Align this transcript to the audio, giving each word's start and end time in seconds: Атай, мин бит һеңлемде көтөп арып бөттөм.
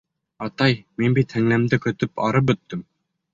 Атай, 0.45 0.73
мин 1.03 1.17
бит 1.17 1.35
һеңлемде 1.37 1.79
көтөп 1.85 2.25
арып 2.31 2.49
бөттөм. 2.53 2.83